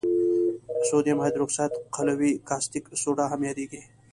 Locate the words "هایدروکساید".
1.23-1.73